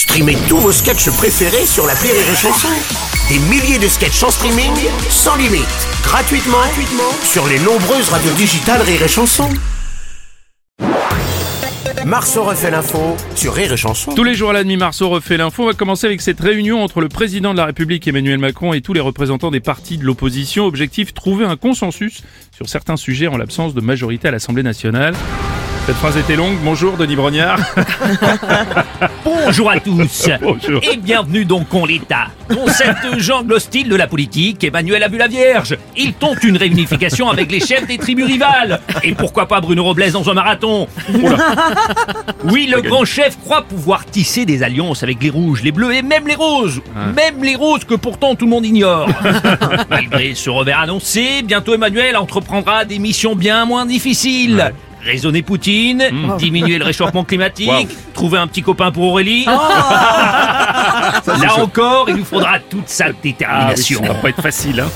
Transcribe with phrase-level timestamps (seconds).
[0.00, 2.68] Streamez tous vos sketchs préférés sur la Rire et Chanson.
[3.28, 4.72] Des milliers de sketchs en streaming,
[5.10, 5.66] sans limite,
[6.02, 9.50] gratuitement, gratuitement sur les nombreuses radios digitales Rire et Chanson.
[12.06, 14.14] Marceau refait l'info sur Rire et Chanson.
[14.14, 15.64] Tous les jours à la demi-Marceau refait l'info.
[15.64, 18.80] On va commencer avec cette réunion entre le président de la République Emmanuel Macron et
[18.80, 20.64] tous les représentants des partis de l'opposition.
[20.64, 22.22] Objectif trouver un consensus
[22.52, 25.14] sur certains sujets en l'absence de majorité à l'Assemblée nationale.
[25.90, 26.56] Cette phrase était longue.
[26.62, 27.58] Bonjour Denis Brognard.
[29.24, 30.80] Bonjour à tous Bonjour.
[30.84, 32.28] et bienvenue donc en l'État.
[32.48, 35.76] Dans cette jungle hostile de la politique, Emmanuel a vu la Vierge.
[35.96, 38.80] Il tente une réunification avec les chefs des tribus rivales.
[39.02, 40.86] Et pourquoi pas Bruno Robles dans un marathon?
[42.44, 46.02] Oui, le grand chef croit pouvoir tisser des alliances avec les rouges, les bleus et
[46.02, 46.80] même les roses.
[47.14, 49.08] Même les roses que pourtant tout le monde ignore.
[49.90, 54.72] Malgré ce revers annoncé, bientôt Emmanuel entreprendra des missions bien moins difficiles.
[55.04, 56.04] Raisonner Poutine,
[56.38, 57.86] diminuer le réchauffement climatique, Wow.
[58.14, 59.44] trouver un petit copain pour Aurélie.
[59.46, 59.60] Là
[61.58, 64.00] encore, il nous faudra toute sa Ah oui, détermination.
[64.02, 64.80] ça va pas être facile.
[64.80, 64.88] Hein.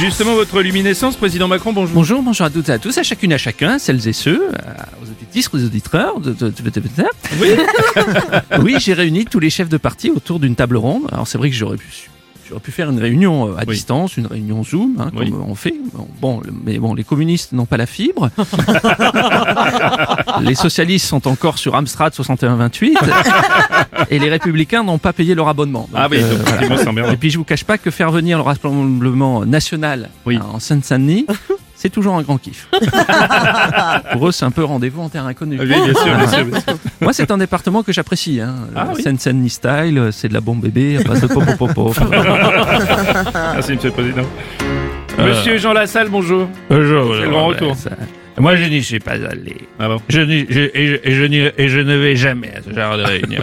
[0.00, 1.94] Justement, votre luminescence, président Macron, bonjour.
[1.94, 4.86] Bonjour, bonjour à toutes et à tous, à chacune, à chacun, celles et ceux, à-
[5.02, 6.18] aux auditrices, aux auditeurs.
[6.18, 6.88] de- de- de- de- de-
[7.40, 7.48] Oui.
[8.62, 11.02] Oui, j'ai réuni tous les chefs de parti autour d'une table ronde.
[11.12, 12.08] Alors c'est vrai que j'aurais pu,
[12.52, 13.74] j'aurais pu faire une réunion euh, à Oui.
[13.74, 15.30] distance, une réunion Zoom, hein, Oui.
[15.30, 15.74] comme on fait.
[16.20, 18.28] Bon, mais bon, les communistes n'ont pas la fibre.
[20.42, 22.98] les socialistes sont encore sur Amstrad 6128
[24.10, 25.88] et les républicains n'ont pas payé leur abonnement.
[25.90, 28.36] Donc, Ah oui, euh, donc, c'est et puis je vous cache pas que faire venir
[28.36, 30.36] le rassemblement national Oui.
[30.36, 31.26] hein, en Seine-Saint-Denis,
[31.82, 32.68] c'est toujours un grand kiff.
[34.12, 35.58] Pour eux, c'est un peu rendez-vous en terre inconnue.
[35.58, 36.74] Oui, bien sûr, bien sûr, bien sûr.
[37.00, 38.40] Moi, c'est un département que j'apprécie.
[38.40, 38.54] Hein.
[38.76, 39.02] Ah Euh, oui.
[39.02, 41.92] Seine-Saint-Denis style, euh, c'est de la bombe bébé, à base de popopopo.
[43.54, 44.22] Merci, monsieur le président.
[45.18, 46.46] Monsieur Jean Lassalle, bonjour.
[46.70, 47.14] Bonjour.
[47.16, 47.76] C'est le grand retour.
[48.38, 49.56] Moi, je n'y suis pas allé.
[49.80, 52.96] Ah bon Je et, je, et je et je ne vais jamais à ce genre
[52.96, 53.42] de réunion.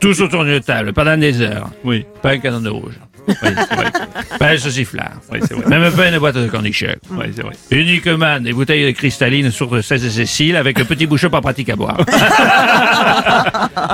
[0.00, 1.70] Tous autour d'une table, pendant des heures.
[1.84, 2.98] Oui, Pas un canon de rouge.
[3.28, 3.92] Oui c'est vrai.
[4.38, 5.12] Pas un sauciflard.
[5.30, 5.66] Oui, c'est vrai.
[5.68, 6.86] Même pas une boîte de cornichons.
[7.10, 7.52] Oui, c'est vrai.
[7.70, 11.68] Uniquement des bouteilles de cristalline sur 16 et Cécile avec un petit bouchon pas pratique
[11.70, 11.98] à boire.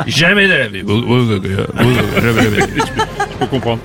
[0.06, 0.82] jamais de la vie.
[0.82, 2.82] Vous- vous- vous- vous- jamais de la vie.
[3.32, 3.80] Je peux comprendre.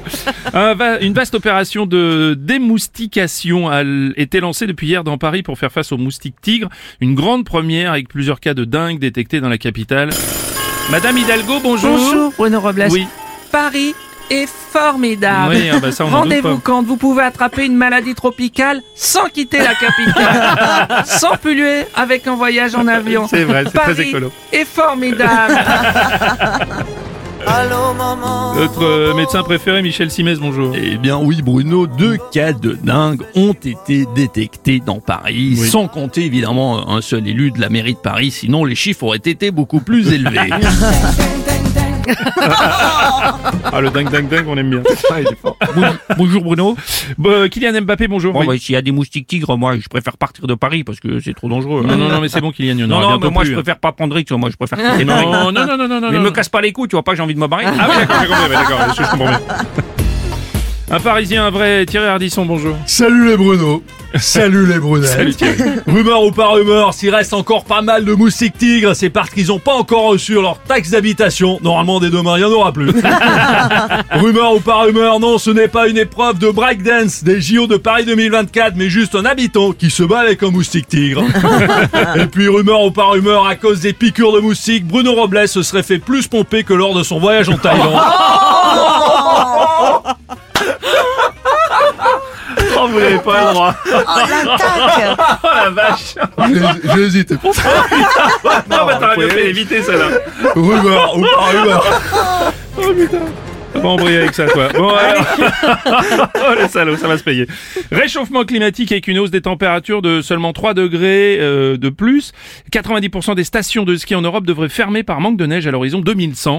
[0.53, 5.44] Un va- une vaste opération de démoustication a l- été lancée depuis hier dans Paris
[5.44, 6.69] pour faire face aux moustiques tigres.
[7.01, 10.09] Une grande première avec plusieurs cas de dingue détectés dans la capitale.
[10.91, 11.97] Madame Hidalgo, bonjour.
[11.97, 12.88] Bonjour Bruno Robles.
[12.91, 13.07] Oui.
[13.51, 13.94] Paris
[14.29, 15.53] est formidable.
[15.56, 18.81] Oui, ah bah ça, on en doute Rendez-vous quand vous pouvez attraper une maladie tropicale
[18.95, 23.28] sans quitter la capitale, sans polluer avec un voyage en avion.
[23.28, 24.31] C'est vrai, c'est très Paris écolo.
[24.51, 25.57] est formidable.
[28.56, 30.73] Notre euh, médecin préféré, Michel Simès, bonjour.
[30.75, 35.67] Eh bien oui, Bruno, deux cas de dingue ont été détectés dans Paris, Oui.
[35.67, 39.17] sans compter évidemment un seul élu de la mairie de Paris, sinon les chiffres auraient
[39.17, 40.50] été beaucoup plus élevés.
[43.66, 44.81] Ah, le dingue, dingue, dingue, on aime bien.
[46.18, 46.75] Bonjour Bruno.
[47.18, 48.34] Bon, Kylian Mbappé, bonjour.
[48.34, 48.47] Bon, Oui.
[48.47, 51.19] bah, s'il y a des moustiques tigres, moi je préfère partir de Paris parce que
[51.19, 51.84] c'est trop dangereux.
[51.86, 53.34] Non, non, non, mais c'est bon, Kylian, il y en Non, aura non, bientôt mais
[53.34, 53.62] moi plus, je hein.
[53.62, 55.25] préfère pas prendre risque, moi je préfère quitter Paris.
[55.25, 56.12] Non, non, non, non, non, non.
[56.12, 56.24] Mais non.
[56.24, 57.88] me casse pas les coups, tu vois pas que j'ai envie de me barrer Ah
[57.90, 59.42] oui, d'accord, j'ai compris, ouais, d'accord, je, je comprends bien.
[60.91, 62.75] Un Parisien, un vrai, Thierry Ardisson, bonjour.
[62.85, 63.81] Salut les Bruno
[64.19, 65.57] Salut les Brunettes Salut Thierry.
[65.88, 69.47] Rumeur ou pas rumeur, s'il reste encore pas mal de moustiques tigres, c'est parce qu'ils
[69.47, 71.57] n'ont pas encore reçu leur taxe d'habitation.
[71.63, 72.91] Normalement, dès demain, il n'y en aura plus.
[74.11, 77.77] rumeur ou pas rumeur, non, ce n'est pas une épreuve de breakdance des JO de
[77.77, 81.23] Paris 2024, mais juste un habitant qui se bat avec un moustique tigre.
[82.15, 85.63] Et puis, rumeur ou pas rumeur, à cause des piqûres de moustiques, Bruno Robles se
[85.63, 88.00] serait fait plus pomper que lors de son voyage en Thaïlande.
[92.83, 93.73] Oh, vous n'avez pas le droit.
[95.44, 96.16] Oh la vache.
[96.49, 97.35] J'ai- J'ai hésité.
[97.44, 97.51] Non,
[98.88, 100.07] mais t'aurais bien fait d'éviter celle-là.
[100.55, 101.85] Rumeur ou pas rumeur
[102.77, 103.17] Oh putain.
[103.75, 104.69] On va embrayer avec ça, toi.
[104.73, 105.25] Bon, alors.
[106.35, 107.47] oh, le salaud, ça va se payer.
[107.91, 112.31] Réchauffement climatique avec une hausse des températures de seulement 3 degrés euh, de plus.
[112.72, 116.00] 90% des stations de ski en Europe devraient fermer par manque de neige à l'horizon
[116.00, 116.57] 2100.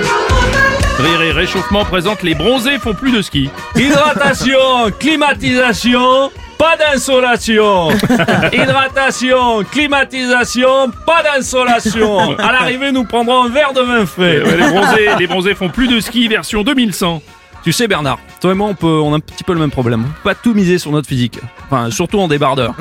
[0.98, 3.50] Rire et réchauffement présente les bronzés font plus de ski.
[3.76, 7.90] Hydratation, climatisation, pas d'insolation.
[8.52, 12.38] Hydratation, climatisation, pas d'insolation.
[12.38, 14.42] À l'arrivée, nous prendrons un verre de vin frais.
[14.42, 17.22] Ouais, les, bronzés, les bronzés font plus de ski version 2100.
[17.62, 19.70] Tu sais Bernard, toi et moi on peut, on a un petit peu le même
[19.70, 20.02] problème.
[20.02, 21.38] On peut pas tout miser sur notre physique.
[21.66, 22.74] Enfin, surtout en débardeur.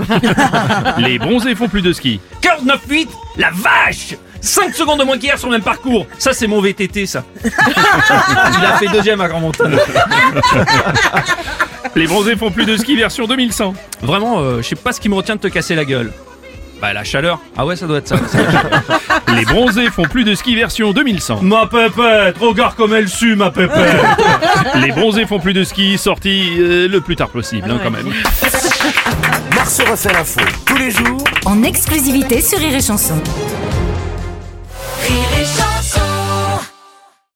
[0.98, 2.20] Les bronzés font plus de ski.
[2.42, 6.06] 49,8 La vache 5 secondes de moins qu'hier sur le même parcours.
[6.20, 7.24] Ça, c'est mon VTT, ça.
[7.46, 9.78] Il a fait deuxième à Grand Montagne.
[11.96, 13.74] Les bronzés font plus de ski version 2100.
[14.02, 16.12] Vraiment, euh, je sais pas ce qui me retient de te casser la gueule.
[16.82, 17.40] Bah la chaleur.
[17.56, 18.18] Ah ouais, ça doit être ça.
[19.36, 21.40] Les bronzés font plus de ski version 2100.
[21.42, 24.02] Ma pépette, regarde comme elle sue, ma pépette.
[24.82, 28.12] Les bronzés font plus de ski, sorti euh, le plus tard possible hein, quand même.
[29.56, 33.16] Marceau refait l'info tous les jours en exclusivité sur Rire et Chanson.
[35.08, 35.73] Rire et chanson